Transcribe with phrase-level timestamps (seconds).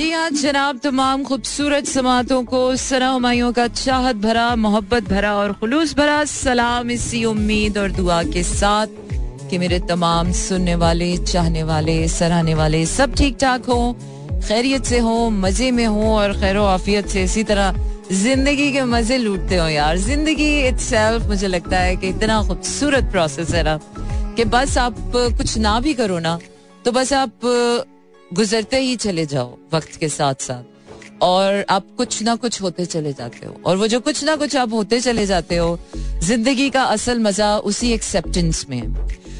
[0.00, 5.94] जी हाँ जनाब, तमाम खूबसूरत समातों को सना का चाहत भरा, मोहब्बत भरा और खुलूस
[5.96, 8.86] भरा सलाम इसी उम्मीद और दुआ के साथ
[9.50, 13.92] कि मेरे तमाम सुनने वाले, चाहने वाले, सराहने वाले सब ठीक ठाक हो,
[14.48, 19.18] खैरियत से हो, मज़े में हो और खैर आफियत से इसी तरह ज़िंदगी के मज़े
[19.18, 23.78] लूटते हो यार। ज़िंदगी इट्सेल्फ मुझे लगता है कि इतना खूबसूरत प्रोसेस है ना,
[24.36, 26.38] कि बस आप कुछ ना भी करो ना
[26.84, 27.52] तो बस आप
[28.32, 33.12] गुजरते ही चले जाओ वक्त के साथ साथ। और आप कुछ ना कुछ होते चले
[33.12, 36.82] जाते हो। और वो जो कुछ ना कुछ आप होते चले जाते हो, ज़िंदगी का
[36.84, 38.82] असल मज़ा उसी एक्सेप्टेंस में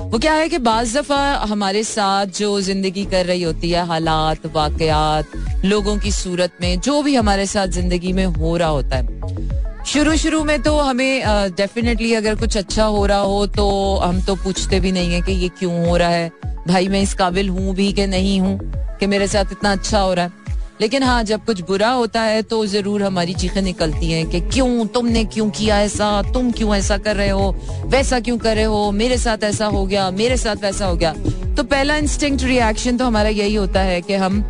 [0.03, 4.47] वो क्या है कि बाज दफ़ा हमारे साथ जो ज़िंदगी कर रही होती है, हालात,
[4.47, 5.33] वाकयात,
[5.65, 10.17] लोगों की सूरत में, जो भी हमारे साथ ज़िंदगी में हो रहा होता है। शुरू
[10.17, 11.23] शुरू में तो हमें
[11.57, 15.33] डेफिनेटली अगर कुछ अच्छा हो रहा हो तो हम तो पूछते भी नहीं है कि
[15.33, 16.31] ये क्यों हो रहा है।
[16.71, 18.59] भाई, मैं इस काबिल हूँ भी कि नहीं हूँ
[19.01, 20.39] कि मेरे साथ इतना अच्छा हो रहा है।
[20.81, 24.87] लेकिन हाँ जब कुछ बुरा होता है तो ज़रूर हमारी चीखें निकलती हैं कि क्यों,
[24.87, 26.11] तुमने क्यों किया ऐसा?
[26.33, 27.51] तुम क्यों ऐसा कर रहे हो?
[27.87, 28.91] वैसा क्यों कर रहे हो?
[28.93, 31.13] मेरे साथ ऐसा हो गया, मेरे साथ वैसा हो गया।
[31.57, 34.41] तो पहला इंस्टिंक्ट रिएक्शन तो हमारा यही होता है कि हम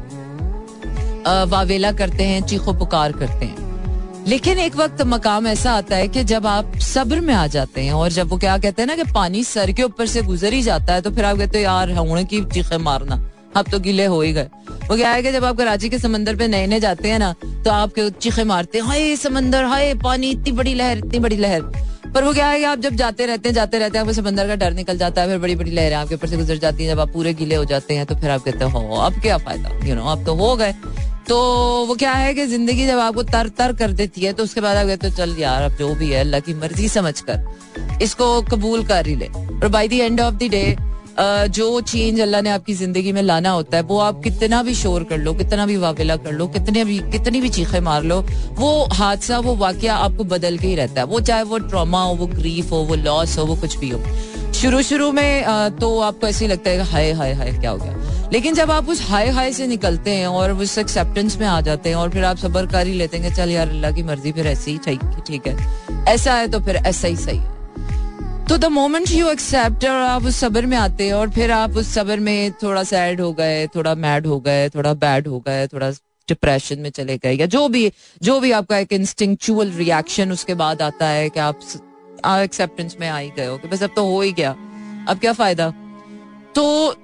[1.48, 3.69] वावेला करते हैं, चीखो पुकार करते हैं।
[4.28, 7.92] लेकिन एक वक्त मकाम ऐसा आता है कि जब आप सब्र में आ जाते हैं
[7.92, 10.62] और जब वो क्या कहते हैं ना कि पानी सर के ऊपर से गुजर ही
[10.62, 13.20] जाता है तो फिर आप कहते हो, यार हूँ की चीखें मारना?
[13.56, 14.48] अब तो गिले हो ही गए।
[14.88, 17.34] वो क्या है कि जब आप कराची के समंदर पे नए नए जाते हैं ना
[17.42, 18.84] तो आपके चीखे मारते हैं?
[18.86, 21.62] हाय, समंदर, हाय, पानी, इतनी बड़ी लहर, इतनी बड़ी लहर।
[22.14, 24.48] पर वो क्या है कि आप जब जाते रहते हैं, जाते रहते हैं, आपको समंदर
[24.48, 26.94] का डर निकल जाता है, फिर बड़ी बड़ी लहरें आपके ऊपर से गुजर जाती हैं।
[26.94, 29.86] जब आप पूरे गीले हो जाते हैं तो फिर आप कहते हो अब क्या फ़ायदा?
[29.86, 30.74] यू नो अब तो हो गए।
[31.28, 31.38] तो
[31.86, 34.76] वो क्या है कि ज़िंदगी जब आपको तर तर कर देती है तो उसके बाद
[34.76, 38.84] आप कहते चल यार, अब जो भी है, अल्लाह की मर्ज़ी समझ कर इसको कबूल
[38.84, 40.76] कर ही ले। और by the end of the day
[41.50, 45.04] जो चेंज अल्लाह ने आपकी ज़िंदगी में लाना होता है, वो आप कितना भी शोर
[45.04, 48.20] कर लो, कितना भी वाविला कर लो, कितने भी, कितनी भी चीखे मार लो,
[48.58, 52.14] वो हादसा, वो वाक्य आपको बदल के ही रहता है। वो चाहे वो ट्रॉमा हो,
[52.14, 54.00] वो ग्रीफ हो, वो लॉस हो, वो कुछ भी हो।
[54.60, 58.09] शुरू शुरू में तो आपको ऐसे ही लगता है हाय हाय हाय, क्या हो गया?
[58.32, 61.88] लेकिन जब आप उस हाय हाय से निकलते हैं और उस एक्सेप्टेंस में आ जाते
[61.88, 64.46] हैं और फिर आप सबर कर ही लेते हैं चल यार, अल्लाह की मर्ज़ी, फिर
[64.46, 64.96] ऐसी ही
[65.26, 67.58] ठीक है। ऐसा है तो फिर ऐसा ही सही है।
[68.48, 71.76] तो द मोमेंट यू एक्सेप्ट और आप उस सबर में आते हैं और फिर आप
[71.76, 75.66] उस सबर में थोड़ा सैड हो गए, थोड़ा मैड हो गए, थोड़ा बैड हो गए,
[75.66, 75.90] थोड़ा
[76.28, 77.92] डिप्रेशन में चले गए, या जो भी
[78.22, 81.60] जो भी आपका एक इंस्टिंक्चुअल रिएक्शन उसके बाद आता है कि आप
[82.24, 84.50] एक्सेप्टेंस में आ ही गए हो कि बस अब तो हो ही गया।
[85.08, 85.70] अब क्या फ़ायदा?
[86.54, 86.94] तो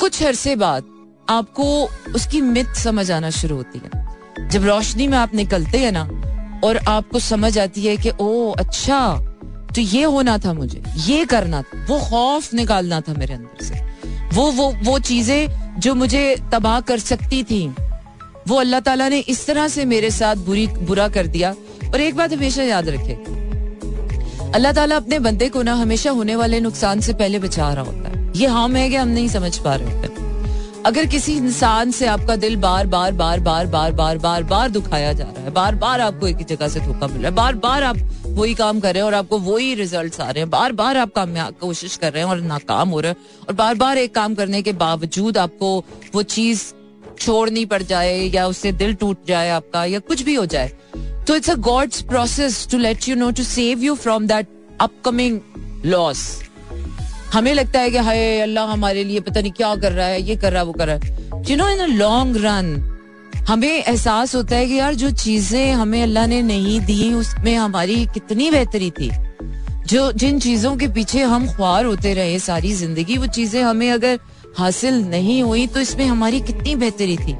[0.00, 0.84] कुछ अरसे बाद
[1.30, 1.64] आपको
[2.14, 6.02] उसकी मित समझ आना शुरू होती है। जब रोशनी में आप निकलते हैं ना,
[6.64, 9.00] और आपको समझ आती है कि, ओ अच्छा
[9.74, 13.74] तो ये होना था मुझे, ये करना था, वो खौफ निकालना था मेरे अंदर से।
[14.34, 17.66] वो वो वो चीज़ें जो मुझे तबाह कर सकती थी,
[18.48, 22.16] वो अल्लाह ताला ने इस तरह से मेरे साथ बुरी, बुरा कर दिया। और एक
[22.16, 23.14] बात हमेशा याद रखे,
[24.54, 28.05] अल्लाह ताला अपने बंदे को ना हमेशा होने वाले नुकसान से पहले बचा रहा होता
[28.36, 30.24] ये हम है कि हम नहीं समझ पा रहे होते
[30.84, 35.12] अगर किसी इंसान से आपका दिल बार बार बार बार बार बार बार बार दुखाया
[35.12, 37.54] जा रहा है बार बार आपको एक ही जगह से धोखा मिल रहा है बार
[37.54, 40.72] बार आप वही काम कर रहे हैं और आपको वही रिज़ल्ट आ रहे हैं बार
[40.72, 43.98] बार आप कामयाब कोशिश कर रहे हैं और नाकाम हो रहे हैं और बार बार
[43.98, 45.76] एक काम करने के बावजूद आपको
[46.14, 46.64] वो चीज़
[47.20, 50.72] छोड़नी पड़ जाए या उससे दिल टूट जाए आपका या कुछ भी हो जाए
[51.28, 54.48] तो it's a God's process to let you know to save you from that
[54.80, 55.40] upcoming
[55.86, 56.26] loss
[57.32, 60.36] हमें लगता है कि हाय, अल्लाह हमारे लिए पता नहीं क्या कर रहा है, ये
[60.36, 62.76] कर रहा है, वो कर रहा है। You know in a long run
[63.48, 68.04] हमें एहसास होता है कि यार, जो चीज़ें हमें अल्लाह ने नहीं दी, उसमें हमारी
[68.14, 69.10] कितनी बेहतरी थी।
[69.86, 74.18] जो, जिन चीज़ों के पीछे हम ख्वार होते रहे सारी ज़िंदगी, वो चीज़ें हमें अगर
[74.58, 77.36] हासिल नहीं हुई तो इसमें हमारी कितनी बेहतरी थी।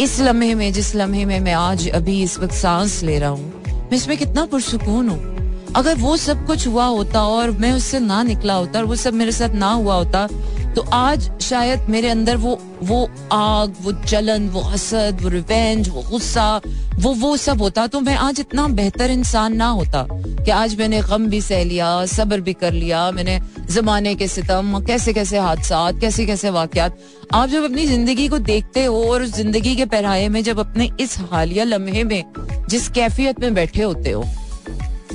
[0.00, 3.52] इस लम्हे में, जिस लम्हे में मैं आज अभी इस वक्त सांस ले रहा हूँ,
[3.66, 5.31] मैं इसमें कितना पुरसकून हूँ।
[5.76, 9.14] अगर वो सब कुछ हुआ होता और मैं उससे ना निकला होता और वो सब
[9.14, 10.26] मेरे साथ ना हुआ होता
[10.74, 13.02] तो आज शायद मेरे अंदर वो वो
[13.32, 16.60] आग, वो जलन, वो हसद, वो रिवेंज वो गुस्सा,
[17.00, 21.00] वो वो सब होता तो मैं आज इतना बेहतर इंसान ना होता कि आज मैंने
[21.02, 23.38] गम भी सह लिया, सब्र भी कर लिया, मैंने
[23.70, 26.98] जमाने के सितम, कैसे कैसे हादसा कैसे कैसे वाकयात।
[27.34, 31.18] आप जब अपनी ज़िंदगी को देखते हो और ज़िंदगी के पहराए में जब अपने इस
[31.32, 32.24] हालिया लम्हे में,
[32.68, 34.24] जिस कैफियत में बैठे होते हो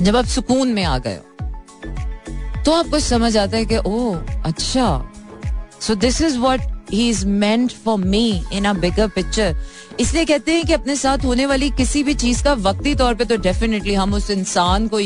[0.02, 1.24] जब आप सुकून में आ गए हो
[2.64, 4.14] तो आपको समझ आता है कि ओ
[4.46, 5.10] अच्छा।
[5.80, 6.60] So this is what
[6.92, 9.56] he is meant for me in a bigger picture
[10.00, 13.24] इसलिए कहते हैं कि अपने साथ होने वाली किसी भी चीज़ का वक्ती तौर पे
[13.24, 14.98] तो डेफिनेटली हम उस इंसान को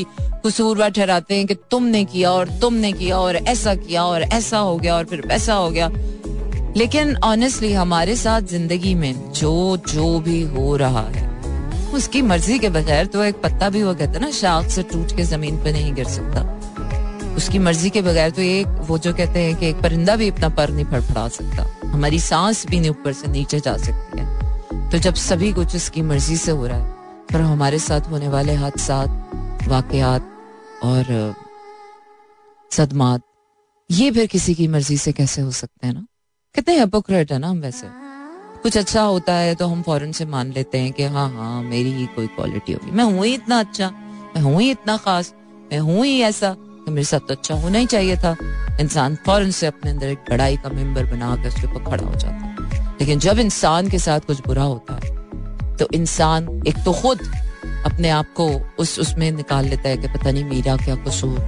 [0.46, 4.76] कसूरवार ठहराते हैं कि तुमने किया और तुमने किया और ऐसा किया और ऐसा हो
[4.76, 5.90] गया और फिर वैसा हो गया।
[6.76, 11.31] लेकिन ऑनेस्टली हमारे साथ ज़िंदगी में जो जो भी हो रहा है
[11.94, 15.22] उसकी मर्ज़ी के बगैर तो एक पत्ता भी वो कहते ना शाख से टूट के
[15.22, 16.40] ज़मीन पे नहीं गिर सकता।
[17.36, 20.48] उसकी मर्ज़ी के बगैर तो एक, वो जो कहते हैं कि एक परिंदा भी अपना
[20.48, 24.98] पर नहीं फड़फड़ा सकता। हमारी सांस भी नहीं ऊपर से नीचे जा सकती है। तो
[24.98, 26.92] जब सभी कुछ उसकी मर्ज़ी से हो रहा है,
[27.32, 29.02] पर हमारे साथ होने वाले हादसा
[29.68, 30.32] वाकयात
[30.82, 31.34] और
[32.70, 33.22] सदमात,
[33.90, 36.06] ये फिर किसी की मर्ज़ी से कैसे हो सकते हैं ना?
[36.54, 38.01] कितने हिपोक्रेट है ना हम वैसे।
[38.62, 41.92] कुछ अच्छा होता है तो हम फ़ौरन से मान लेते हैं कि हाँ हाँ मेरी
[41.92, 43.88] ही कोई क्वालिटी होगी। मैं हूँ ही इतना अच्छा
[44.34, 45.32] मैं हूँ ही इतना खास,
[45.72, 46.52] मैं हूँ ही ऐसा
[46.86, 48.36] तो मेरे साथ तो अच्छा होना ही चाहिए था।
[48.80, 52.14] इंसान फ़ौरन से अपने अंदर एक बड़ाई का मेंबर बना कर उसके ऊपर खड़ा हो
[52.14, 56.92] जाता है। लेकिन जब इंसान के साथ कुछ बुरा होता है तो इंसान एक तो
[56.92, 57.20] खुद
[57.86, 58.48] अपने आप को
[58.78, 61.38] उस, उसमें निकाल लेता है कि पता नहीं मेरा क्या कसूर,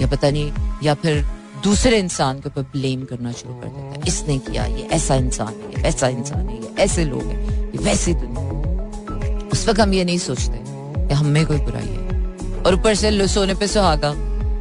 [0.00, 0.52] या पता नहीं,
[0.82, 1.24] या फिर
[1.62, 4.82] दूसरे इंसान के ऊपर ब्लेम करना शुरू कर देता है। इसने किया ये?
[4.92, 9.80] ऐसा इंसान है वैसा इंसान है ये, ऐसे लोग हैं ये, वैसी दुनिया उस वक्त
[9.80, 10.64] हम ये नहीं सोचते
[11.06, 14.12] कि हम कोई बुराई है। और ऊपर से सोने पे सुहागा।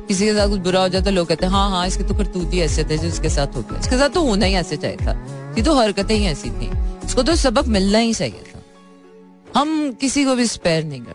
[0.07, 2.53] किसी के साथ कुछ बुरा हो जाता, लोग कहते हैं हाँ हाँ इसके तो करतूत
[2.53, 4.97] ही ऐसे थे जो इसके साथ हो। गया इसके साथ तो होना ही ऐसे चाहिए
[4.97, 5.13] था
[5.57, 6.69] ये तो हरकतें ही ऐसी थी।
[7.05, 8.61] इसको तो सबक मिलना ही चाहिए था।
[9.59, 11.13] हम किसी को भी स्पेयर नहीं कर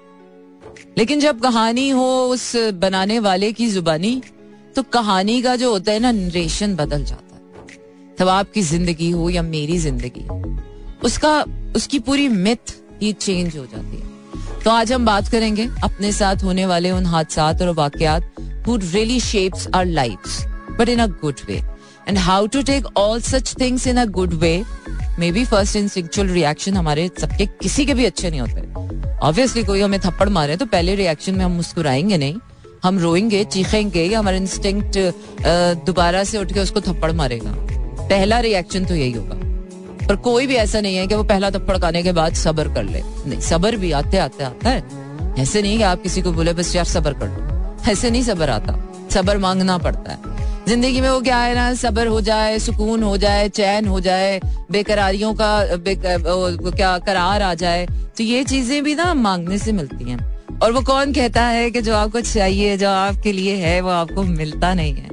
[0.99, 4.23] लेकिन जब कहानी हो उस बनाने वाले की जुबानी
[4.77, 7.79] तो कहानी का जो होता है ना नरेशन बदल जाता है।
[8.19, 10.27] तब आपकी ज़िंदगी हो या मेरी ज़िंदगी
[11.07, 11.45] उसका
[11.77, 16.45] उसकी पूरी मिथ ही चेंज हो जाती है। तो आज हम बात करेंगे अपने साथ
[16.45, 18.33] होने वाले उन हादसा और वाकयात
[18.65, 20.33] who really shapes our lives,
[20.79, 21.63] but in a good way.
[22.07, 24.65] And how to take all such things in a good way,
[25.19, 29.99] maybe first instinctual reaction हमारे सबके किसी के भी अच्छे नहीं होते। ऑब्वियसली कोई हमें
[30.01, 32.35] थप्पड़ मारे तो पहले रिएक्शन में हम मुस्कुराएँगे नहीं।
[32.83, 34.99] हम रोएँगे चीखेंगे या हमारा इंस्टिंक्ट
[35.87, 37.53] दोबारा से उठ के उसको थप्पड़ मारेगा।
[38.09, 39.37] पहला रिएक्शन तो यही होगा।
[40.07, 42.85] पर कोई भी ऐसा नहीं है कि वो पहला थप्पड़ खाने के बाद सबर कर
[42.85, 46.53] ले। नहीं सबर भी आते आते आता है। ऐसे नहीं कि आप किसी को बोले
[46.53, 48.79] बस यार सबर कर लो। ऐसे नहीं सबर आता।
[49.11, 50.39] सबर मांगना पड़ता है।
[50.69, 54.41] ज़िंदगी में वो क्या है ना सबर हो जाए सुकून हो जाए चैन हो जाए
[54.71, 56.07] बेकरारियों का बेक,
[56.63, 57.87] वो क्या करार आ जाए
[58.17, 60.19] तो ये चीज़ें भी ना मांगने से मिलती हैं।
[60.63, 64.23] और वो कौन कहता है कि जो आपको चाहिए, जो आपके लिए है, वो आपको
[64.23, 65.09] मिलता नहीं है।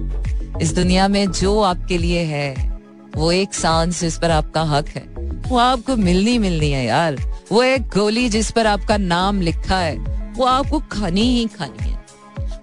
[0.61, 2.79] इस दुनिया में जो आपके लिए है,
[3.15, 5.05] वो एक सांस जिस पर आपका हक है।
[5.47, 7.15] वो आपको मिलनी मिलनी है यार।
[7.51, 9.97] वो एक गोली जिस पर आपका नाम लिखा है,
[10.37, 12.05] वो आपको खानी ही खानी है।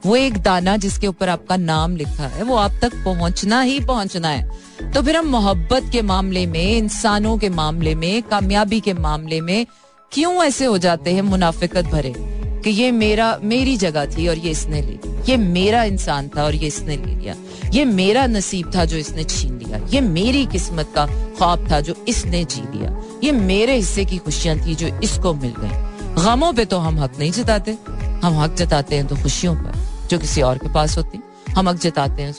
[0.07, 4.29] वो एक दाना जिसके ऊपर आपका नाम लिखा है, वो आप तक पहुँचना ही पहुँचना
[4.29, 4.51] है।
[4.95, 9.67] तो फिर हम मोहब्बत के मामले में, इंसानों के मामले में, कामयाबी के मामले में
[10.13, 12.44] क्यों ऐसे हो जाते हैं, मुनाफिकत भरे?
[12.65, 16.45] कि ये मेरा, मेरी जगह थी और ये इसने ले ली ये मेरा इंसान था
[16.45, 17.35] और ये इसने ले लिया।
[17.73, 21.95] ये मेरा नसीब था जो इसने छीन लिया। ये मेरी किस्मत का ख्वाब था जो
[22.09, 26.65] इसने जी लिया। ये मेरे हिस्से की खुशियाँ थी जो इसको मिल गई। गमों पे
[26.65, 27.77] तो हम हक नहीं जताते।
[28.25, 29.73] हम हक जताते हैं तो खुशियों पर,
[30.11, 31.21] जो किसी और के पास होती।
[31.51, 32.35] हम हक जताते हैं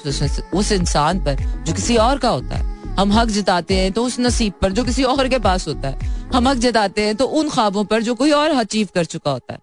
[0.54, 4.20] उस इंसान पर, जो किसी और का होता है। हम हक जताते हैं तो उस
[4.20, 7.50] नसीब पर, जो किसी और के पास होता है। हम हक जताते हैं तो उन
[7.50, 9.60] ख्वाबों पर, जो कोई और अचीव कर चुका होता है।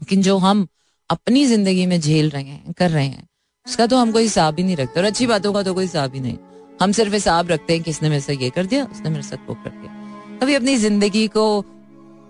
[0.00, 0.66] लेकिन जो हम
[1.10, 3.26] अपनी ज़िंदगी में झेल रहे हैं, कर रहे हैं,
[3.66, 6.14] उसका तो हम कोई हिसाब ही नहीं रखते। और अच्छी बातों का तो कोई हिसाब
[6.14, 6.36] ही नहीं।
[6.82, 9.48] हम सिर्फ़ हिसाब रखते हैं कि इसने मेरे साथ ये कर दिया, उसने मेरे साथ
[9.48, 11.64] वो कर दिया। कभी अपनी ज़िंदगी को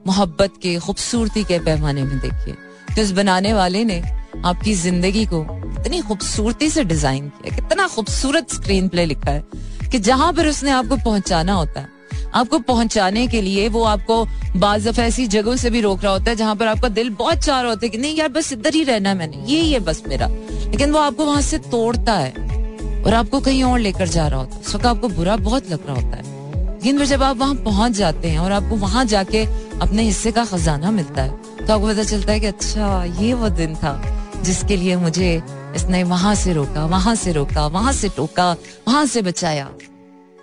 [0.06, 2.54] मोहब्बत के, खूबसूरती के पैमाने में देखिए
[2.94, 4.00] तो इस बनाने वाले ने
[4.44, 9.42] आपकी ज़िंदगी को कितनी खूबसूरती से डिज़ाइन किया, कितना खूबसूरत स्क्रीन प्ले लिखा है,
[9.90, 11.88] कि जहाँ पर उसने आपको पहुंचाना होता है
[12.34, 14.24] आपको पहुँचाने के लिए वो आपको
[14.56, 17.60] बाज ऐसी जगहों से भी रोक रहा होता है जहाँ पर आपका दिल बहुत चाह
[17.60, 20.02] रहा होता है कि नहीं यार, बस इधर ही रहना है मैंने, ये है बस
[20.08, 24.40] मेरा। लेकिन वो आपको वहाँ से तोड़ता है और आपको कहीं और लेकर जा रहा
[24.40, 26.34] होता है। उस वक्त आपको बुरा बहुत लग रहा होता है।
[26.74, 29.44] लेकिन जब आप वहाँ पहुँच जाते हैं और आपको वहाँ जाके
[29.80, 33.48] अपने हिस्से का खजाना मिलता है तो आपको पता चलता है कि अच्छा ये वो
[33.48, 34.00] दिन था
[34.44, 35.42] जिसके लिए मुझे
[35.76, 38.50] इसने वहाँ से रोका, वहाँ से रोका, वहाँ से टोका,
[38.88, 39.68] वहाँ से बचाया।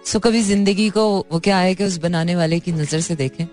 [0.06, 3.46] सो कभी ज़िंदगी को वो क्या है कि उस बनाने वाले की नज़र से देखें,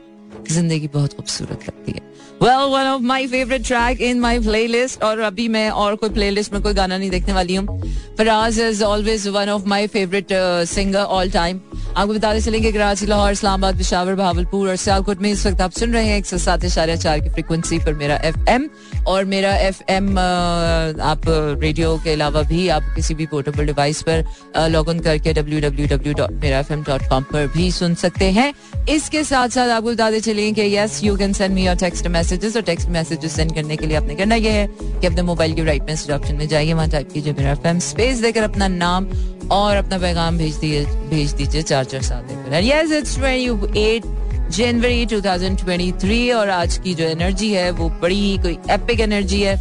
[0.50, 2.00] ज़िंदगी बहुत खूबसूरत लगती है।
[2.42, 6.30] Well one of my favourite track in my playlist और अभी मैं और कोई प्ले
[6.30, 7.80] लिस्ट में कोई गाना नहीं देखने वाली हूँ
[8.18, 10.28] Faraz is always one of my favourite
[10.68, 15.46] singer all time आपको बताते चलेंगे कराची, लाहौर, इस्लामाबाद, पिशावर भावलपुर और सियालकोट में इस
[15.46, 18.48] वक्त आप सुन रहे हैं एक सौ सात इशारे चार की फ्रिक्वेंसी पर मेरा एफ़
[18.48, 18.68] एम
[19.08, 24.24] और मेरा एफ़ एम आप रेडियो के अलावा भी आप किसी भी पोर्टेबल डिवाइस पर
[24.70, 27.94] लॉग इन करके W W W dot Mera F M dot com पर भी सुन
[28.04, 28.52] सकते हैं।
[28.88, 32.62] इसके साथ साथ आपको बताते चलेंगे yes you can send me your text messages और
[32.62, 35.82] टेक्स्ट मैसेजेस सेंड करने के लिए आपने करना यह है कि अपने मोबाइल के राइट
[35.82, 39.06] मैसेज ऑप्शन में जाइए, वहाँ टाइप कीजिए मेरा एफ़ स्पेस देकर अपना नाम
[39.52, 42.30] और अपना पैगाम भेज दिए, भेज दीजिए चार चार सात
[42.64, 44.04] यस इट्स एट
[44.50, 49.58] जनवरी 2023 और आज की जो एनर्जी है, वो बड़ी ही कोई एपिक एनर्जी है।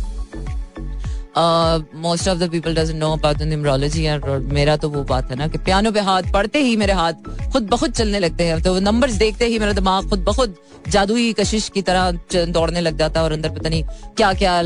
[2.01, 5.47] Most of the people doesn't know about numerology और मेरा तो वो बात है ना
[5.47, 7.13] कि पियानो पे हाथ पड़ते ही मेरे हाथ
[7.51, 10.55] खुद बहुत चलने लगते हैं। तो नंबर्स देखते ही मेरा दिमाग खुद बहुत
[10.89, 12.11] जादुई कशिश की तरह
[12.51, 13.83] दौड़ने लग जाता है और अंदर पता नहीं
[14.17, 14.59] क्या क्या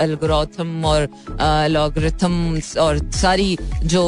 [0.00, 1.08] एल्गोरिथम और
[1.70, 4.02] लॉगरिथम और सारी जो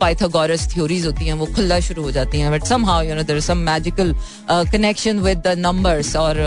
[0.00, 3.40] पाइथागोरस थ्योरीज होती हैं, वो खुलना शुरू हो जाती हैं। But somehow you know there
[3.40, 4.14] some magical
[4.50, 6.40] connection with the numbers और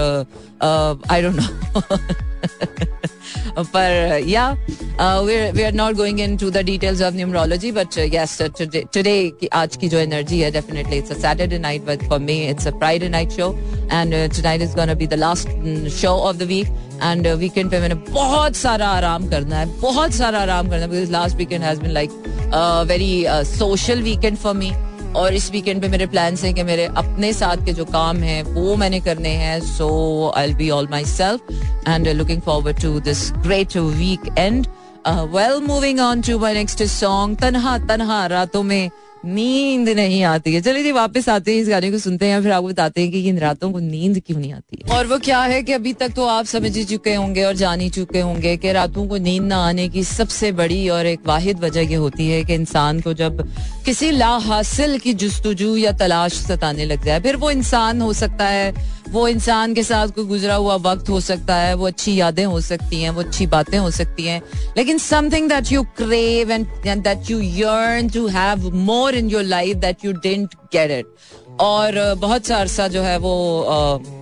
[1.12, 1.48] आई डोंट नो
[3.58, 9.76] पर या we are not going into the details of numerology but yes today आज
[9.76, 13.10] की जो एनर्जी है definitely it's a Saturday night but for me it's a Friday
[13.10, 13.52] night show
[13.92, 16.68] and tonight is gonna be the last show of the week
[17.04, 21.12] end weekend पे मैंने बहुत सारा आराम करना है बहुत सारा आराम करना है because
[21.12, 22.12] last weekend has been like
[22.88, 24.72] very social weekend for me
[25.16, 28.42] और इस वीकेंड पे मेरे प्लान्स हैं कि मेरे अपने साथ के जो काम हैं,
[28.44, 29.60] वो मैंने करने हैं.
[29.68, 31.52] So I be all myself
[31.88, 33.78] and looking forward to this great
[34.38, 34.68] weekend
[35.08, 38.90] well moving on to my next song तनहा तनहा, रातों में
[39.26, 42.52] नींद नहीं आती है। चलिए जी, वापस आते हैं इस गाने को सुनते हैं फिर
[42.52, 44.98] आपको बताते हैं कि इन रातों को नींद क्यों नहीं आती है?
[44.98, 47.80] और वो क्या है कि अभी तक तो आप समझ ही चुके होंगे और जान
[47.80, 51.60] ही चुके होंगे कि रातों को नींद ना आने की सबसे बड़ी और एक वाहिद
[51.60, 53.42] वजह यह होती है कि इंसान को जब
[53.86, 58.46] किसी ला हासिल की जस्तुजू या तलाश सताने लग जाए। फिर वो इंसान हो सकता
[58.46, 58.74] है,
[59.10, 62.62] वो इंसान के साथ कोई गुजरा हुआ वक्त हो सकता है, वो अच्छी यादें हो
[62.62, 64.42] सकती हैं, वो अच्छी बातें हो सकती हैं।
[64.78, 69.78] लेकिन something that you crave and that you yearn to have more in your life
[69.78, 73.36] that you didn't get it और बहुत सा अरसा जो है वो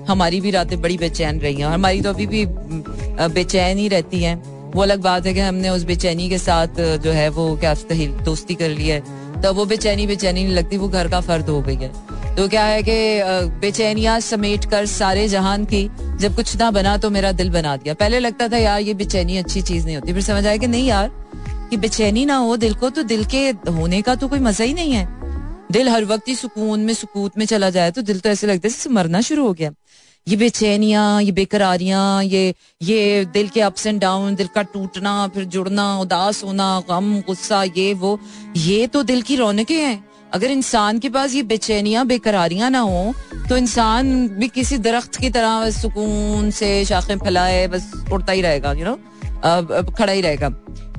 [0.09, 4.41] हमारी भी रातें बड़ी बेचैन रही हैं। हमारी तो अभी भी बेचैन ही रहती हैं।
[4.71, 7.73] वो अलग बात है कि हमने उस बेचैनी के साथ जो है वो क्या
[8.23, 9.01] दोस्ती कर ली है।
[9.43, 11.91] तो वो बेचैनी बेचैनी नहीं लगती, वो घर का फर्द हो गई है।
[12.35, 12.93] तो क्या है कि
[13.59, 15.83] बेचैनियाँ समेट कर सारे जहान की,
[16.17, 19.37] जब कुछ ना बना तो मेरा दिल बना दिया। पहले लगता था, यार, ये बेचैनी
[19.37, 21.11] अच्छी चीज़ नहीं होती। फिर समझ आया कि नहीं यार,
[21.69, 24.73] कि बेचैनी ना हो दिल को तो दिल के होने का तो कोई मज़ा ही
[24.73, 25.07] नहीं है।
[25.71, 28.67] दिल हर वक्त ही सुकून में, सुकूत में चला जाए तो दिल तो ऐसे लगता
[28.67, 29.71] है जैसे मरना शुरू हो गया।
[30.27, 35.43] ये बेचैनियाँ, ये बेकरारियाँ, ये ये दिल के अप्स एंड डाउन दिल का टूटना, फिर
[35.45, 38.19] जुड़ना, उदास होना, गम, गुस्सा, ये, वो,
[38.57, 40.03] ये तो दिल की रौनकें हैं।
[40.33, 43.13] अगर इंसान के पास ये बेचैनियाँ, बेकरारियाँ ना हो
[43.49, 48.71] तो इंसान भी किसी दरख्त की तरह सुकून से शाखें फैलाए, बस उड़ता ही रहेगा
[48.73, 48.95] यू नो
[49.91, 50.47] खड़ा ही रहेगा।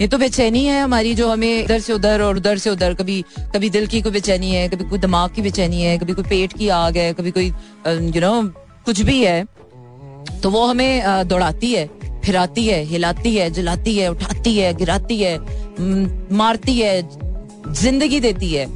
[0.00, 3.23] ये तो बेचैनी है हमारी जो हमें इधर से उधर और उधर से उधर, कभी
[3.54, 6.52] कभी दिल की कोई बेचैनी है, कभी कोई दिमाग की बेचैनी है, कभी कोई पेट
[6.52, 8.43] की आग है, कभी कोई यू नो
[8.87, 9.45] कुछ भी है
[10.43, 11.87] तो वो हमें दौड़ाती है,
[12.25, 15.38] फिराती है, हिलाती है, जलाती है, उठाती है, गिराती है
[16.33, 17.03] मारती है,
[17.73, 18.67] ज़िंदगी देती है।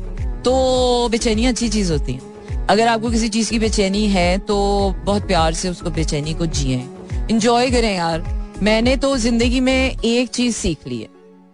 [0.43, 4.57] तो बेचैनी अच्छी चीज़ होती है। अगर आपको किसी चीज़ की बेचैनी है तो
[5.05, 6.83] बहुत प्यार से उसको बेचैनी को जिए।
[7.31, 8.25] इंजॉय करें यार।
[8.63, 11.09] मैंने तो ज़िंदगी में एक चीज़ सीख ली है।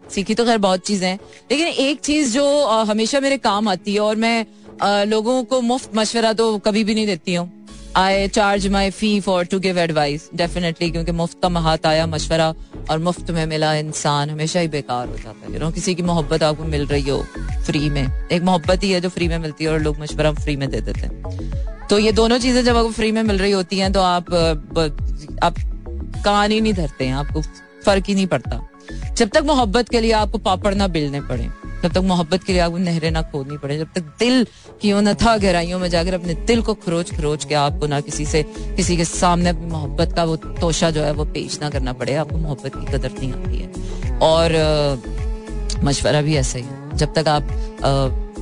[0.04, 1.18] सीखी तो खैर बहुत चीज़ें हैं,
[1.50, 6.32] लेकिन एक चीज़ जो हमेशा मेरे काम आती है और मैं लोगों को मुफ़्त मशवरा
[6.32, 7.50] तो कभी भी नहीं देती हूँ।
[7.96, 12.48] I charge my fee for to give advice definitely क्योंकि मुफ़्त का हाथ आया मशवरा
[12.90, 16.64] और मुफ़्त में मिला इंसान हमेशा ही बेकार हो जाता है। किसी की मोहब्बत आपको
[16.64, 17.22] मिल रही हो
[17.66, 20.56] फ्री में। एक मोहब्बत ही है जो फ्री में मिलती है और लोग मशवरा फ्री
[20.56, 23.78] में दे देते हैं। तो ये दोनों चीज़ें जब आपको फ्री में मिल रही होती
[23.78, 24.34] हैं तो आप
[25.42, 25.54] आप
[26.24, 27.42] कान ही नहीं धरते हैं, आपको
[27.84, 28.60] फ़र्क ही नहीं पड़ता।
[28.90, 31.48] जब तक मोहब्बत के लिए आपको पापड़ ना बिलने पड़े,
[31.82, 34.46] जब तक मोहब्बत के लिए आपको नहरें ना खोदनी पड़े, जब तक दिल
[34.80, 38.24] क्यों न था गहराइयों में जाकर, अपने दिल को खरोच खरोच के आपको ना किसी
[38.26, 38.42] से,
[38.76, 42.14] किसी के सामने अपनी मोहब्बत का वो तोशा जो है वो पेश ना करना पड़े,
[42.14, 44.52] आपको मोहब्बत की कदर नहीं आती है। और
[45.84, 47.48] मशवरा भी ऐसा ही है। जब तक आप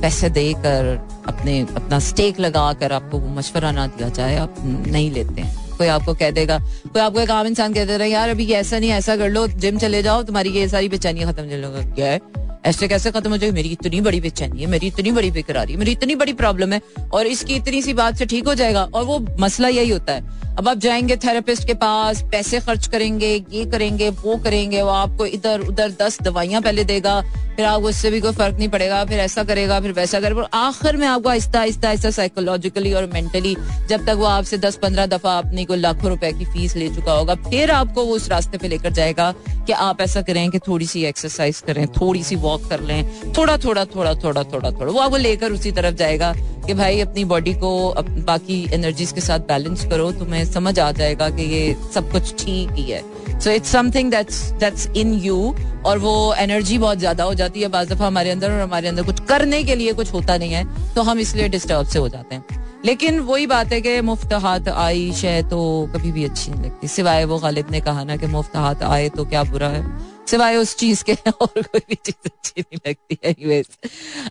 [0.01, 0.95] पैसे देकर
[1.27, 5.62] अपने, अपना स्टेक लगा कर आपको वो मशवरा ना दिया जाए, आप नहीं लेते हैं।
[5.73, 8.51] कोई आपको कह देगा, कोई आपको एक आम इंसान कह दे रहा है यार, अभी
[8.53, 11.95] ऐसा नहीं ऐसा कर लो जिम चले जाओ, तुम्हारी ये सारी बेचैनियाँ खत्म चल लोग
[11.95, 12.19] क्या है।
[12.65, 13.53] ऐसे कैसे खत्म हो जाएगी?
[13.53, 16.81] मेरी इतनी बड़ी बेचैनी है, मेरी इतनी बड़ी बेकरारी है, मेरी इतनी बड़ी प्रॉब्लम है
[17.13, 20.52] और इसकी इतनी सी बात से ठीक हो जाएगा और वो मसला यही होता है।
[20.59, 25.25] अब आप जाएँगे थेरेपिस्ट के पास, पैसे खर्च करेंगे, ये करेंगे, वो करेंगे, वो आपको
[25.25, 27.21] इधर उधर दस दवाइयाँ पहले देगा,
[27.55, 30.97] फिर आपको उससे भी कोई फ़र्क नहीं पड़ेगा, फिर ऐसा करेगा, फिर वैसा करेगा आखिर
[30.97, 33.55] में आपको आहिस्ता आहिस्ता आहिस्ता साइकोलॉजिकली और मेंटली
[33.89, 37.13] जब तक वो आपसे दस पंद्रह दफ़ा अपनी को लाखों रुपए की फ़ीस ले चुका
[37.13, 39.31] होगा, फिर आपको वो उस रास्ते पे लेकर जाएगा
[39.67, 43.57] कि आप ऐसा करें कि थोड़ी सी एक्सरसाइज करें थोड़ी सी वॉक कर लें, थोड़ा
[43.57, 46.33] थोड़ा थोड़ा थोड़ा थोड़ा थोड़ा, वो आपको लेकर उसी तरफ़ जाएगा
[46.65, 51.29] कि भाई अपनी बॉडी को बाकी एनर्जीज के साथ बैलेंस करो, तुम्हें समझ आ जाएगा
[51.29, 53.01] कि ये सब कुछ ठीक ही है।
[53.39, 55.53] So it's something that's that's in you
[55.85, 59.03] और वो एनर्जी बहुत ज़्यादा हो जाती है। बाज दफ़ा हमारे अंदर और हमारे अंदर
[59.03, 62.35] कुछ करने के लिए कुछ होता नहीं है तो हम इसलिए डिस्टर्ब से हो जाते
[62.35, 66.63] हैं। लेकिन वही बात है कि मुफ़्त हाथ आई, शह तो कभी भी अच्छी नहीं
[66.63, 69.83] लगती। सिवाय वो गालिब ने कहा ना कि मुफ़्त हाथ आए तो क्या बुरा है?
[70.27, 73.61] सिवाय उस चीज़ के, और कोई भी चीज़ अच्छी नहीं लगती है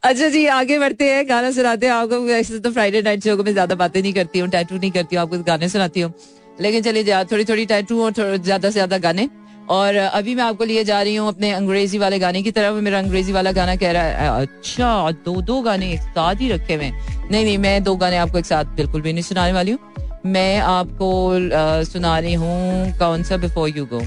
[0.03, 3.45] अच्छा जी, आगे बढ़ते हैं, गाना सुनाते हैं। आपको वैसे तो फ्राइडे नाइट शो को
[3.45, 6.13] मैं ज़्यादा बातें नहीं करती हूँ टैटू नहीं करती हूँ, आपको गाने सुनाती हूँ।
[6.61, 9.29] लेकिन चलिए, जा थोड़ी थोड़ी टैटू और ज़्यादा से ज़्यादा गाने।
[9.71, 12.99] और अभी मैं आपको लिए जा रही हूँ अपने अंग्रेज़ी वाले गाने की तरफ़। मेरा
[12.99, 16.91] अंग्रेज़ी वाला गाना कह रहा है अच्छा दो दो गाने एक साथ ही रखे हुए
[17.31, 19.79] नहीं नहीं, मैं दो गाने आपको एक साथ बिल्कुल भी नहीं सुनाने वाली हूँ।
[20.27, 24.03] मैं आपको सुना रही हूँ, कौन सा before you go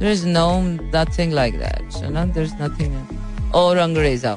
[0.00, 0.50] there is no
[0.94, 4.36] nothing like that ना देर इज़ नथिंग और अंग्रेजा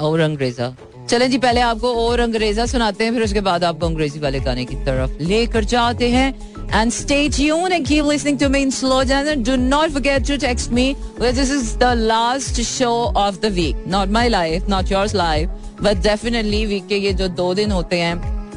[0.00, 0.74] और अंग्रेजा
[1.10, 4.64] चलें जी, पहले आपको और अंग्रेजा सुनाते हैं, फिर उसके बाद आपको अंग्रेज़ी वाले गाने
[4.64, 6.28] की तरफ़ लेकर जाते हैं।
[6.74, 10.70] And stay tune and keep listening to me slow genre do not forget to text
[10.72, 10.84] me
[11.20, 15.82] where this is the last show of the week not my life not yours life
[15.82, 18.14] but definitely week के ये जो दो दिन होते हैं,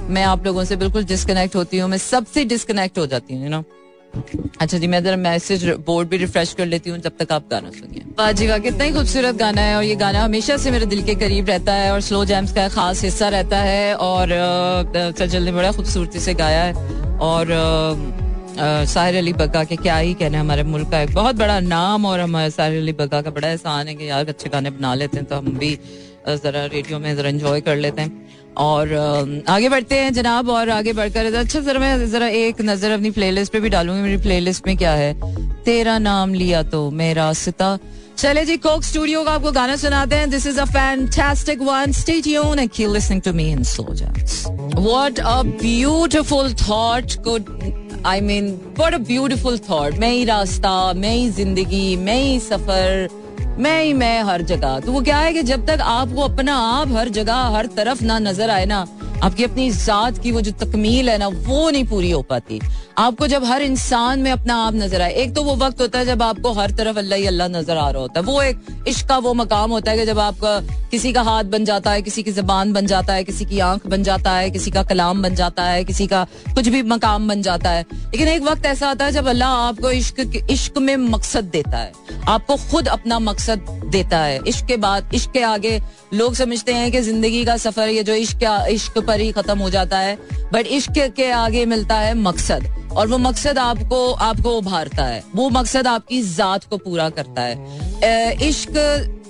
[0.09, 3.49] मैं आप लोगों से बिल्कुल डिस्कनेक्ट होती हूँ, मैं सबसे डिस्कनेक्ट हो जाती हूँ यू
[3.49, 3.63] नो
[4.61, 7.69] अच्छा जी, मैं जरा मैसेज बोर्ड भी रिफ्रेश कर लेती हूँ जब तक आप गाना
[7.77, 11.03] सुनिए। बाजी का कितना ही खूबसूरत गाना है और ये गाना हमेशा से मेरे दिल
[11.05, 14.33] के करीब रहता है और स्लो जैम्स का खास हिस्सा रहता है और
[15.19, 17.53] सजल ने बड़ा खूबसूरती से गाया है और
[18.87, 22.19] साहिर अली बग्गा के क्या ही कहना हमारे मुल्क का एक बहुत बड़ा नाम और
[22.19, 25.25] हमारे साहिर अली बग्गा का बड़ा एहसान है कि यार अच्छे गाने बना लेते हैं
[25.29, 25.77] तो हम भी
[26.27, 28.23] जरा रेडियो में जरा एंजॉय कर लेते हैं।
[28.57, 28.93] और
[29.49, 33.53] आगे बढ़ते हैं जनाब, और आगे बढ़कर अच्छा जरा मैं जरा एक नज़र अपनी प्लेलिस्ट
[33.53, 35.13] पे भी डालूँगी, मेरी प्लेलिस्ट में क्या है?
[35.65, 37.77] तेरा नाम लिया तो मेरा सिता
[38.17, 42.19] चले जी कोक स्टूडियो का आपको गाना सुनाते हैं। This is a fantastic one stay
[42.21, 47.49] tune and keep listening to me in slow jams what a beautiful thought good
[48.05, 53.07] I mean what a beautiful thought मैं ही रास्ता मैं ही ज़िंदगी मैं ही सफ़र
[53.57, 56.91] मैं ही मैं हर जगह। तो वो क्या है कि जब तक आपको अपना आप
[56.91, 58.85] हर जगह, हर तरफ़ ना नज़र आए ना,
[59.23, 62.59] आपकी अपनी जात की वो जो तकमील है ना, वो नहीं पूरी हो पाती।
[62.97, 66.05] आपको जब हर इंसान में अपना आप नज़र आए, एक तो वो वक्त होता है
[66.05, 69.07] जब आपको हर तरफ़ अल्लाह ही अल्लाह नज़र आ रहा होता है। वो एक इश्क
[69.07, 70.59] का वो मकाम होता है कि जब आपका
[70.91, 73.87] किसी का हाथ बन जाता है, किसी की जबान बन जाता है, किसी की आँख
[73.87, 76.23] बन जाता है, किसी का कलाम बन जाता है, किसी का
[76.55, 79.91] कुछ भी मकाम बन जाता है। लेकिन एक वक्त ऐसा आता है जब अल्लाह आपको
[79.91, 81.91] इश्क इश्क में मकसद देता है।
[82.27, 85.79] आपको खुद अपना मकसद देता है। इश्क के बाद, इश्क के आगे
[86.13, 89.69] लोग समझते हैं कि ज़िंदगी का सफ़र ये जो इश्क इश्क पर ही खत्म हो
[89.69, 90.17] जाता है।
[90.55, 95.49] बट इश्क के आगे मिलता है मकसद, और वो मकसद आपको आपको उभारता है। वो
[95.49, 98.77] मकसद आपकी जात को पूरा करता है। इश्क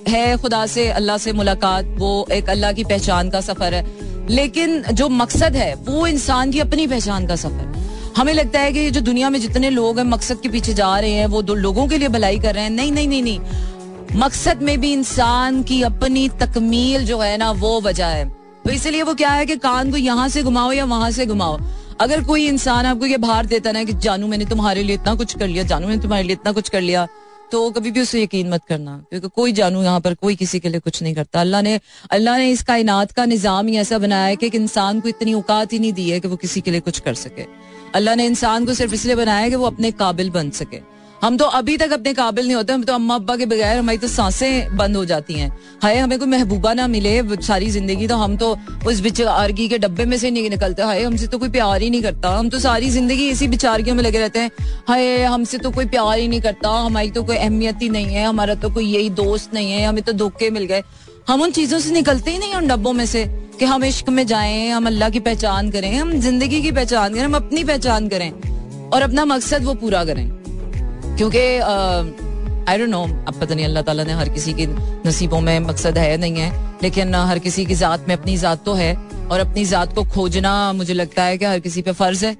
[0.08, 3.84] है खुदा से, अल्लाह से मुलाकात, वो एक अल्लाह की पहचान का सफ़र है।
[4.30, 7.74] लेकिन जो मकसद है, वो इंसान की अपनी पहचान का सफ़र
[8.16, 11.10] हमें लगता है कि जो दुनिया में जितने लोग हैं, मकसद के पीछे जा रहे
[11.10, 13.40] हैं, वो दो लोगों के लिए भलाई कर रहे हैं। नहीं नहीं नहीं नहीं।
[14.16, 19.02] मकसद में भी इंसान की अपनी तकमील जो है ना, वो वजह है। तो इसलिए
[19.02, 21.58] वो क्या है कि कान को यहाँ से घुमाओ या वहाँ से घुमाओ।
[22.00, 25.36] अगर कोई इंसान आपको ये भार देता ना कि, जानू, मैंने तुम्हारे लिए इतना कुछ
[25.38, 27.06] कर लिया, जानू, मैंने तुम्हारे लिए इतना कुछ कर लिया।
[27.52, 30.68] तो कभी भी उसे यकीन मत करना, क्योंकि कोई जानू यहाँ पर, कोई किसी के
[30.68, 31.78] लिए कुछ नहीं करता। अल्लाह ने
[32.10, 35.72] अल्लाह ने इस कायनात का निज़ाम ही ऐसा बनाया है कि इंसान को इतनी औकात
[35.72, 37.46] ही नहीं दी है कि वो किसी के लिए कुछ कर सके।
[37.94, 40.80] अल्लाह ने इंसान को सिर्फ़ इसलिए बनाया है कि वो अपने काबिल बन सके।
[41.22, 43.98] हम तो अभी तक अपने काबिल नहीं होते, हम तो अम्मा अब्बा के बगैर हमारी
[43.98, 45.50] तो साँसें बंद हो जाती हैं।
[45.82, 48.50] हाय, हमें कोई महबूबा ना मिले, सारी ज़िंदगी तो हम तो
[48.86, 52.02] उस बिचारगी के डब्बे में से नहीं निकलते। हाय, हमसे तो कोई प्यार ही नहीं
[52.02, 54.50] करता। हम तो सारी ज़िंदगी इसी बिचारगियों में लगे रहते हैं।
[54.88, 58.26] हाय, हमसे तो कोई प्यार ही नहीं करता। हमारी तो कोई अहमियत ही नहीं है,
[58.26, 60.82] हमारा तो कोई यही दोस्त नहीं है, हमें तो धोखे मिल गए।
[61.28, 63.24] हम उन चीज़ों से निकलते ही नहीं उन डब्बों में से
[63.58, 67.22] कि हम इश्क में जाएँ, हम अल्लाह की पहचान करें, हम ज़िंदगी की पहचान करें,
[67.22, 68.30] हम अपनी पहचान करें
[68.90, 70.45] और अपना मकसद वो पूरा करें।
[71.16, 71.38] क्योंकि
[72.68, 74.66] आई डोंट नो अब पता नहीं, अल्लाह ताला ने हर किसी के
[75.06, 76.50] नसीबों में मकसद है नहीं है,
[76.82, 78.94] लेकिन हर किसी की जात में अपनी जात तो है,
[79.30, 82.36] और अपनी जात को खोजना मुझे लगता है कि हर किसी पे फ़र्ज़ है।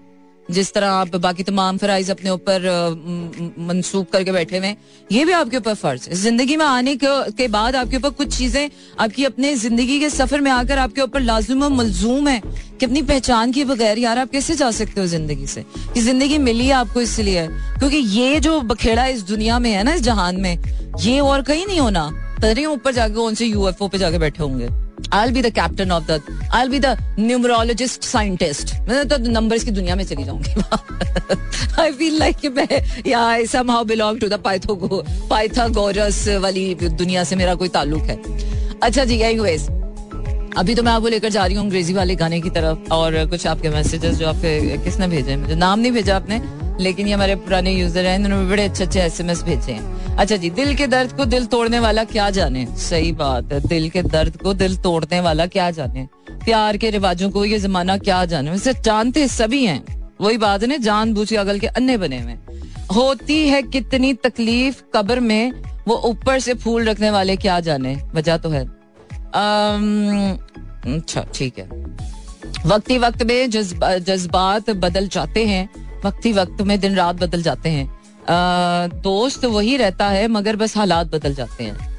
[0.51, 4.75] जिस तरह आप बाकी तमाम फराइज अपने ऊपर मंसूब करके बैठे हुए
[5.13, 8.69] ये भी आपके ऊपर फ़र्ज़ है। ज़िंदगी में आने के बाद आपके ऊपर कुछ चीज़ें,
[9.01, 13.03] आपकी अपने ज़िंदगी के सफ़र में आकर आपके ऊपर लाजुम और मलजूम है कि अपनी
[13.05, 15.65] पहचान के बगैर यार आप कैसे जा सकते हो ज़िंदगी से?
[15.95, 17.47] कि ज़िंदगी मिली है आपको इसलिए?
[17.79, 20.59] क्योंकि ये जो बखेड़ा इस दुनिया में है ना, इस जहान में,
[21.01, 22.11] ये और कहीं नहीं होना।
[22.43, 24.69] तरी ऊपर जाके कौन से यूएफओ पे जाके बैठे होंगे।
[25.13, 26.21] I'll be the captain of the
[26.53, 30.55] I'll be the numerologist scientist मैं तो नंबर्स की दुनिया में चली जाऊँगी
[31.79, 37.37] I feel like मैं या I somehow belong to the Pythago Pythagoras वाली दुनिया से
[37.37, 38.17] मेरा कोई ताल्लुक है
[38.83, 39.69] अच्छा जी anyways
[40.59, 43.47] अभी तो मैं आपको लेकर जा रही हूँ अंग्रेज़ी वाले गाने की तरफ़ और कुछ
[43.47, 46.41] आपके मैसेजेस जो आपके किसने भेजे मुझे नाम नहीं भेजा आपने
[46.81, 50.51] लेकिन ये हमारे पुराने यूज़र हैं, इन्होंने बड़े अच्छे अच्छे एसएमएस भेजे हैं। अच्छा जी,
[50.51, 52.67] दिल के दर्द को दिल तोड़ने वाला क्या जाने?
[52.81, 56.07] सही बात है, दिल के दर्द को दिल तोड़ने वाला क्या जाने?
[56.45, 58.51] प्यार के रिवाजों को ये जमाना क्या जाने?
[58.51, 59.85] वैसे जानते सभी हैं,
[60.21, 62.37] वही बात है ना जान बूझ के अगल के अन्य बने हुए
[62.95, 65.53] होती है कितनी तकलीफ़ कब्र में,
[65.89, 67.97] वो ऊपर से फूल रखने वाले क्या जाने?
[68.15, 68.65] वजह तो है।
[70.95, 71.69] अच्छा ठीक है।
[72.67, 75.69] वक्ती वक्त में जज्बात बदल जाते हैं
[76.07, 77.89] वक्ती वक्त में दिन रात बदल जाते हैं।
[79.03, 81.95] दोस्त वही रहता है, मगर बस हालात बदल जाते हैं।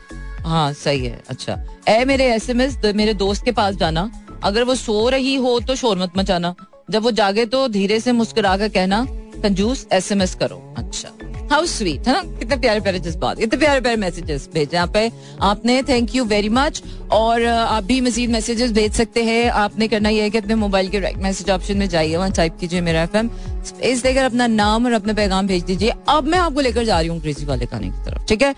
[0.45, 1.57] हाँ सही है अच्छा।
[1.89, 4.09] ए मेरे एस एम एस मेरे दोस्त के पास जाना।
[4.43, 6.53] अगर वो सो रही हो तो शोर मत मचाना।
[6.89, 9.05] जब वो जागे तो धीरे से मुस्कुरा कर कहना,
[9.43, 11.09] कंजूस एस एम एस करो। अच्छा।
[11.51, 15.11] हाउ स्वीट है ना कितने प्यारे प्यारे जज्बात, कितने प्यारे प्यारे मैसेजेस भेजे यहाँ पे।
[15.43, 16.81] आपने थैंक यू वेरी मच
[17.11, 20.89] और आप भी मजीद मैसेजेस भेज सकते हैं। आपने करना यह है कि अपने मोबाइल
[20.89, 23.29] के राइट मैसेज ऑप्शन में जाइए, वहाँ टाइप कीजिए मेरा एफ़ एम
[23.65, 27.09] स्पेस देकर अपना नाम और अपना पैगाम भेज दीजिए। अब मैं आपको लेकर जा रही
[27.09, 28.53] हूँ क्रेजी वाले खाने की तरफ़, ठीक है?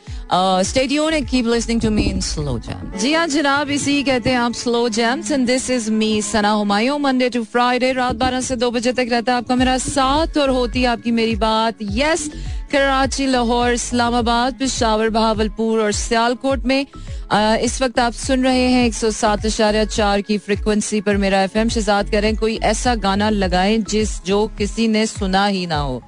[0.63, 4.38] स्टेडियो ने keep listening to me in slow jam जी हाँ जनाब, इसी कहते हैं
[4.39, 8.56] आप slow jams and this is me Sana Humayun Monday to Friday रात बारह से
[8.56, 12.30] दो बजे तक रहता है आपका मेरा साथ और होती है आपकी मेरी बात। यस
[12.71, 16.86] कराची लाहौर इस्लामाबाद पिशावर बहावलपुर और सियालकोट में
[17.32, 21.17] आ, इस वक्त आप सुन रहे हैं एक सौ सात इशारा चार की फ्रिक्वेंसी पर
[21.17, 25.65] मेरा एफ़ एम शहजाद करें कोई ऐसा गाना लगाएँ जिस जो किसी ने सुना ही
[25.65, 26.01] ना हो।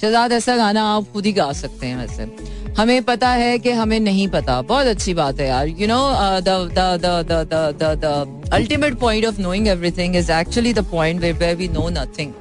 [0.00, 2.36] शहजाद ऐसा गाना आप खुद ही गा सकते हैं वैसे।
[2.78, 6.48] हमें पता है कि हमें नहीं पता। बहुत अच्छी बात है यार। You know the
[8.52, 12.32] ultimate point of knowing everything is actually the point where we know nothing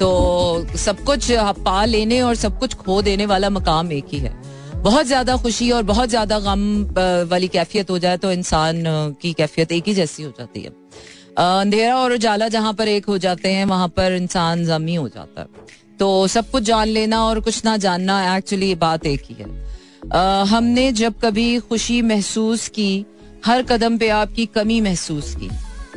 [0.00, 4.32] तो सब कुछ पा लेने और सब कुछ खो देने वाला मकाम एक ही है।
[4.74, 6.62] बहुत ज़्यादा खुशी और बहुत ज़्यादा गम
[7.30, 8.82] वाली कैफियत हो जाए तो इंसान
[9.22, 10.70] की कैफियत एक ही जैसी हो जाती है।
[11.38, 15.40] अंधेरा और उजाला जहाँ पर एक हो जाते हैं, वहाँ पर इंसान जमी हो जाता
[15.40, 15.46] है।
[15.98, 20.90] तो सब कुछ जान लेना और कुछ ना जानना एक्चुअली बात एक ही है। हमने
[20.92, 23.04] जब कभी खुशी महसूस की,
[23.46, 25.50] हर कदम पे आपकी कमी महसूस की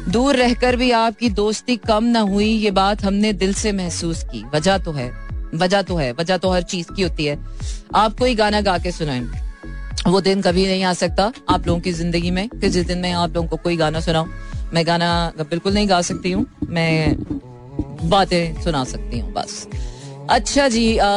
[0.10, 4.44] दूर रहकर भी आपकी दोस्ती कम ना हुई, ये बात हमने दिल से महसूस की।
[4.54, 5.10] वजह तो है,
[5.56, 7.38] वजह तो है, वजह तो हर चीज़ की होती है।
[7.96, 9.44] आप कोई गाना गा के सुनाए।
[10.08, 13.12] वो दिन कभी नहीं आ सकता आप लोगों की ज़िंदगी में कि जिस दिन मैं
[13.14, 14.26] आप लोगों को कोई गाना सुनाऊ,
[14.74, 17.16] मैं गाना बिल्कुल नहीं गा सकती हूँ, मैं
[18.10, 19.68] बातें सुना सकती हूँ, बस।
[20.30, 21.08] अच्छा जी आ,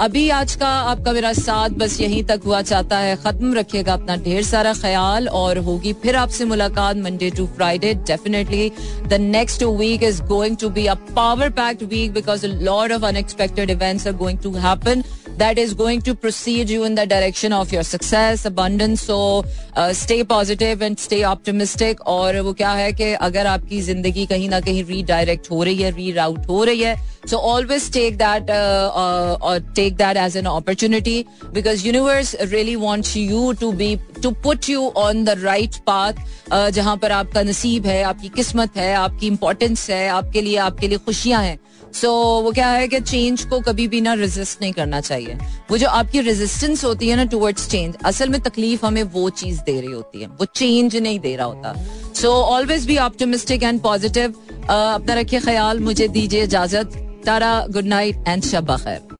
[0.00, 4.16] अभी आज का आपका मेरा साथ बस यहीं तक हुआ चाहता है खत्म रखिएगा अपना
[4.24, 8.70] ढेर सारा ख्याल और होगी फिर आपसे मुलाकात Monday to Friday definitely
[9.08, 13.70] the next week is going to be a power packed week because lord of unexpected
[13.70, 15.02] events are going to happen
[15.34, 19.02] that is going to proceed you in the direction of your success, abundance.
[19.02, 19.44] So
[19.74, 22.00] uh, stay positive and stay optimistic.
[22.06, 25.90] और वो क्या है कि अगर आपकी ज़िंदगी कहीं ना कहीं रीडायरेक्ट हो रही है
[25.96, 30.48] रीराउट हो रही है so always take that uh, uh, or take that as an
[30.52, 31.16] opportunity
[31.58, 36.70] because universe really wants you to be to put you on the right path uh,
[36.70, 40.98] जहाँ पर आपका नसीब है आपकी किस्मत है आपकी इंपॉर्टेंस है आपके लिए आपके लिए
[40.98, 41.58] खुशियाँ हैं।
[41.92, 45.34] सो so, वो क्या है कि चेंज को कभी भी ना रेजिस्ट नहीं करना चाहिए।
[45.70, 49.60] वो जो आपकी रेजिस्टेंस होती है ना टुवर्ड्स चेंज असल में तकलीफ़ हमें वो चीज़
[49.66, 51.74] दे रही होती है। वो चेंज नहीं दे रहा होता।
[52.20, 54.34] So always be optimistic and positive
[54.70, 59.02] अपना रखिए ख्याल मुझे दीजिए इजाज़त। तारा गुड नाइट एंड शब खैर